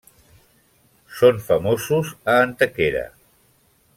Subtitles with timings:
[1.19, 3.07] Són famosos a Antequera.